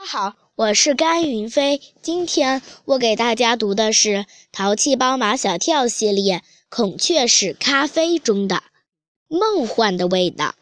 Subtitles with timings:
[0.00, 1.78] 大家好，我是甘云飞。
[2.00, 4.08] 今天我给大家读的是
[4.50, 6.38] 《淘气包马小跳》系列
[6.70, 8.56] 《孔雀屎咖啡》中的
[9.28, 10.54] 《梦幻的味道》。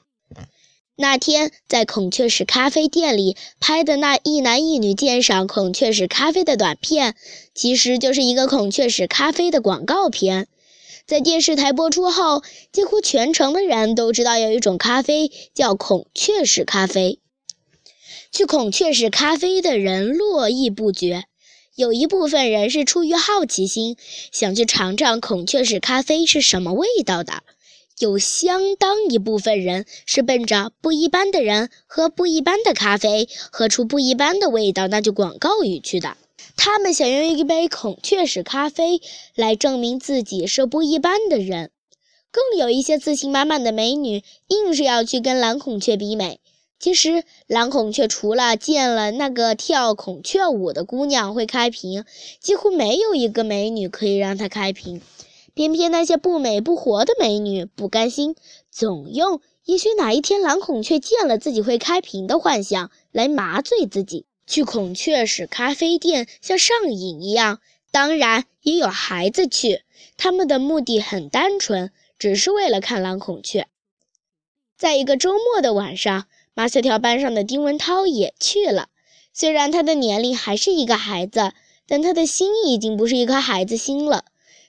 [0.97, 7.15] 那天在孔雀屎咖啡店里拍的那一男一女鉴赏孔雀屎咖啡的短片，
[7.55, 10.49] 其实就是一个孔雀屎咖啡的广告片。
[11.07, 12.43] 在电视台播出后，
[12.73, 17.21] 几乎全城的人都知道有一种咖啡叫孔雀屎咖啡。
[18.31, 21.25] 去孔雀石咖啡的人络绎不绝，
[21.75, 23.97] 有一部分人是出于好奇心，
[24.31, 27.43] 想去尝尝孔雀石咖啡是什么味道的；
[27.99, 36.17] 有相当一部分人是奔着不一般的人喝不一般的咖啡，喝出不一般的味道那句广告语去的。
[36.57, 39.01] 他们想用一杯孔雀石咖啡
[39.35, 41.71] 来证明自己是不一般的人。
[42.31, 46.41] 更有一些自信满满的美女，硬是要去跟蓝孔雀比美。
[46.81, 52.05] 其实，蓝孔雀除了见了那个跳孔雀舞的姑娘会开屏，
[52.39, 55.03] 几乎没有一个美女可以让它开屏。
[55.55, 58.37] 偏偏那些不美不活的美女不甘心，
[58.71, 64.27] 总用也许哪一天蓝孔雀见了自己会开屏的幻想来麻醉自己。
[64.47, 69.83] 去孔雀石咖啡店像上瘾一样，当然也有孩子去，
[70.17, 73.67] 他们的目的很单纯，只是为了看蓝孔雀。
[74.77, 76.29] 在一个周末的晚上。
[76.59, 78.89] 马小跳班上的丁文涛也去了，
[79.33, 81.53] 虽然他的年龄还是一个孩子，
[81.87, 84.25] 但他的心已经不是一颗孩子心了。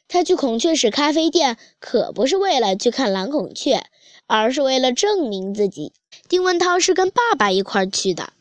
[0.08, 3.88] 他去孔雀石咖啡店可不是为了去看蓝孔雀，
[4.28, 5.92] 而是为了证明自己。
[6.28, 8.34] 丁文涛是跟爸爸一块去的。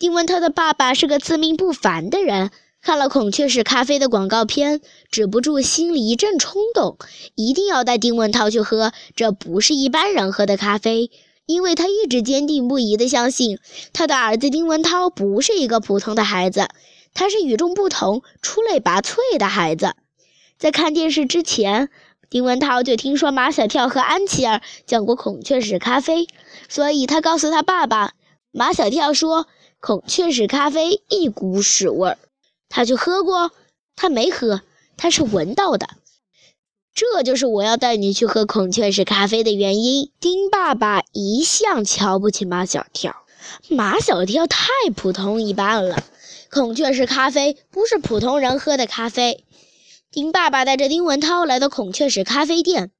[0.00, 6.96] 丁文涛的爸爸是个自命不凡的人，看了孔雀石咖啡的广告片，止不住心里一阵冲动，
[7.36, 11.12] 一定要带丁文涛去喝这不是一般人喝的咖啡。
[11.52, 13.58] 因为他一直坚定不移地相信，
[13.92, 16.68] 他的儿子丁文涛不是一个普通的孩子，
[17.12, 19.94] 他是与众不同、出类拔萃的孩子。
[20.58, 21.90] 在看电视之前，
[22.30, 26.26] 丁文涛就听说马小跳和安琪儿讲过孔雀屎咖啡，
[26.68, 28.14] 所以他告诉他爸爸，
[28.50, 29.46] 马小跳说
[29.78, 32.18] 孔雀屎咖啡一股屎味儿，
[32.70, 33.50] 他去喝过，
[33.94, 34.62] 他没喝，
[34.96, 35.88] 他是闻到的。
[36.94, 40.10] 这就是我要带你去喝孔雀石咖啡的原因。
[40.20, 43.16] 丁爸爸一向瞧不起马小跳，
[43.68, 46.04] 马小跳太普通一般了。
[46.50, 49.42] 孔雀石咖啡不是普通人喝的咖啡。
[50.10, 52.90] 丁爸爸带着丁文涛来到孔雀石咖啡店，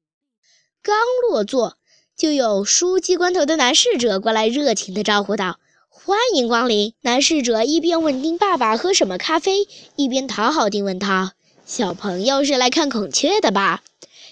[0.82, 0.96] 刚
[1.28, 1.76] 落座，
[2.16, 5.58] 就有梳鸡冠头的男侍者过来热情地招呼道
[5.90, 11.32] ：“欢迎光临。”男侍者一边问丁爸爸喝什么咖啡，一边讨好丁文涛。
[11.64, 13.82] 小朋友是来看孔雀的吧？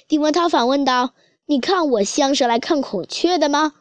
[0.08, 1.14] 丁文涛反问道
[1.46, 3.72] ：“你看我像是来看孔雀的吗？”“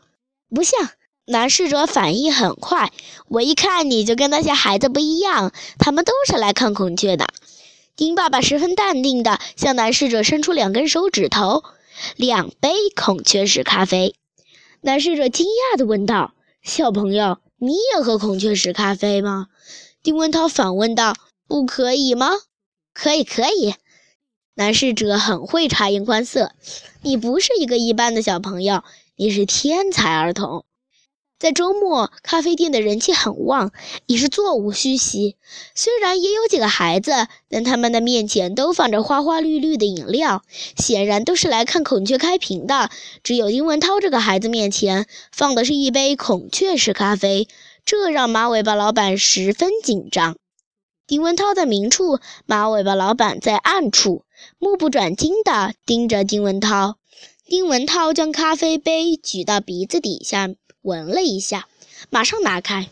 [0.54, 0.90] 不像。”
[1.26, 2.92] 男侍者反应很快
[3.28, 7.28] ，“我一看你就跟那些孩子不一样，他们都是来看孔雀的。”
[7.96, 11.64] 丁爸爸十分淡定地向男侍者伸出两根手指头
[12.16, 14.16] ：“两杯孔雀石咖啡。”
[14.82, 16.34] 男侍者惊讶地问道
[16.64, 19.48] ：“小朋友，你也喝孔雀石咖啡吗？”
[20.02, 21.14] 丁文涛反问道
[21.48, 22.30] ：“不可以吗？”
[23.02, 23.76] 可以，可以。
[24.56, 26.52] 男侍者很会察言观色。
[27.02, 28.84] 你不是一个一般的小朋友，
[29.16, 30.66] 你是天才儿童。
[31.40, 33.72] 在周末，咖啡店的人气很旺，
[34.06, 35.38] 已是座无虚席。
[35.76, 37.14] 虽然也有几个孩子，
[37.50, 40.44] 但他们的面前都放着花花绿绿的饮料，
[40.76, 42.90] 显然都是来看孔雀开屏的。
[43.24, 47.48] 只有丁文涛这个孩子面前放的是一杯孔雀式咖啡，
[47.86, 50.36] 这让马尾巴老板十分紧张。
[51.10, 54.26] 丁文涛在明处，马尾巴老板在暗处，
[54.60, 57.00] 目不转睛地盯着丁文涛。
[57.46, 60.54] 丁文涛将咖啡杯举到鼻子底下
[60.84, 61.68] 闻了一下，
[62.12, 62.90] 马上拿开，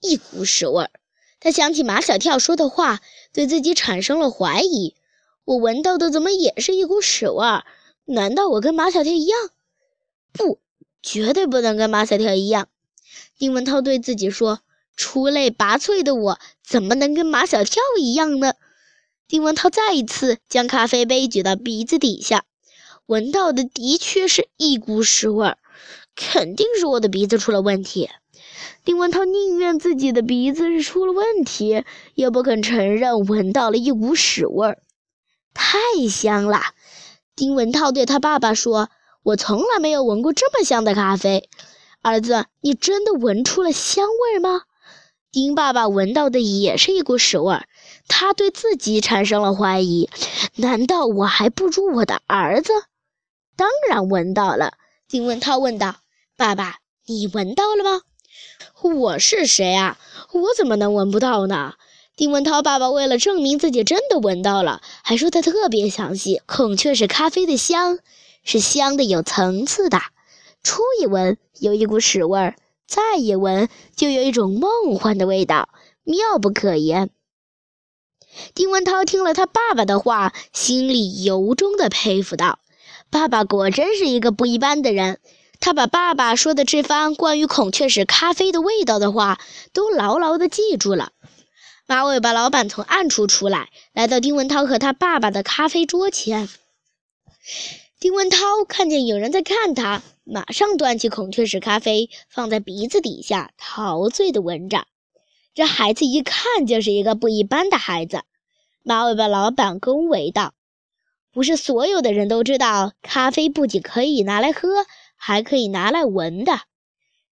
[0.00, 0.90] 一股屎味儿。
[1.40, 3.00] 他想起马小跳说的话，
[3.32, 4.94] 对自己产生了怀疑：
[5.44, 7.64] 我闻到的怎么也是一股屎味儿？
[8.04, 9.50] 难道我跟马小跳一样？
[10.32, 10.60] 不，
[11.02, 12.68] 绝对不能跟马小跳一样。
[13.36, 14.60] 丁文涛对自己说。
[14.96, 18.54] 出类拔萃的我，怎么能跟马小跳一样呢？
[19.26, 22.44] 丁文涛再一次将咖啡杯举到鼻子底下，
[23.06, 25.58] 闻到的的确是一股屎味儿，
[26.14, 28.10] 肯定是我的鼻子出了问题。
[28.84, 31.84] 丁文涛宁愿自己的鼻子是出了问题，
[32.14, 34.78] 也不肯承认闻到了一股屎味儿。
[35.54, 35.78] 太
[36.08, 36.60] 香了！
[37.34, 38.90] 丁文涛对他爸爸说
[39.22, 41.48] ：“我从来没有闻过这么香的咖啡。”
[42.02, 44.62] 儿子，你真的闻出了香味吗？
[45.32, 47.66] 丁爸爸闻到的也是一股屎味儿，
[48.06, 50.10] 他对自己产生了怀疑：
[50.56, 52.70] 难道我还不如我的儿子？
[53.56, 54.74] 当然闻到了。
[55.08, 55.96] 丁文涛问道
[56.36, 58.02] ：“爸爸，你闻到了吗？”
[58.84, 59.98] 我是谁啊？
[60.32, 61.76] 我怎么能闻不到呢？
[62.14, 66.42] 丁文涛爸爸为了证明自己真的闻到了，还说的特别详细。
[66.44, 68.00] 孔雀是咖啡的香
[68.44, 69.98] 是香的有层次的，
[70.62, 72.54] 初一闻有一股屎味儿，
[72.86, 75.68] 再一闻就有一种梦幻的味道，
[76.04, 77.10] 妙不可言。
[78.54, 82.58] 丁文涛听了他爸爸的话，心里由衷的佩服道
[83.10, 85.20] ：“爸爸果真是一个不一般的人。”
[85.60, 89.40] 他把爸爸说的这番关于孔雀石咖啡的味道的话
[89.72, 91.12] 都牢牢的记住了。
[91.86, 96.48] 马尾巴老板从暗处出来，来到丁文涛和他爸爸的咖啡桌前。
[98.00, 104.86] 丁文涛看见有人在看他，马上端起孔雀石咖啡，放在鼻子底下，陶醉的闻着。
[105.54, 108.22] 这孩子一看就是一个不一般的孩子。
[108.82, 110.54] 马尾巴老板恭维道
[111.32, 114.68] ：“不是所有的人都知道，咖啡不仅可以拿来喝。”
[115.24, 116.62] 还可以拿来闻的。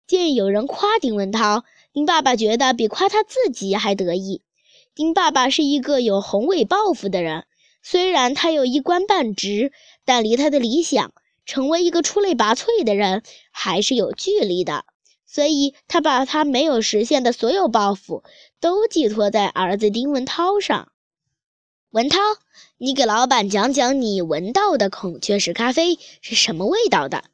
[0.06, 4.42] 见有人夸丁文涛，丁爸爸觉得比夸他自己还得意。
[4.94, 7.46] 丁爸爸是一个有宏伟抱负的人，
[7.82, 9.72] 虽然他有一官半职，
[10.04, 11.12] 但离他的理想
[11.50, 14.84] 成为一个出类拔萃的人还是有距离的。
[15.26, 18.22] 所以，他把他没有实现的所有抱负
[18.60, 20.92] 都寄托在儿子丁文涛上。
[21.90, 22.18] 文涛，
[22.78, 27.24] 你给老板讲讲你闻到的孔雀石咖啡是什么味道的？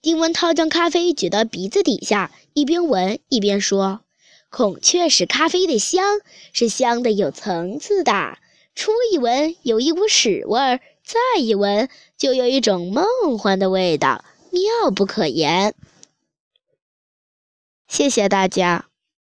[0.00, 4.02] 丁文涛将咖啡举到鼻子底下，一边闻一边说
[4.48, 6.20] ：“孔雀石咖啡的香
[6.52, 8.38] 是香的有层次的，
[8.76, 15.72] 初一闻有一股屎味儿，再一闻就有一种梦幻的味道，妙不可言。”
[17.86, 18.88] 谢谢大家。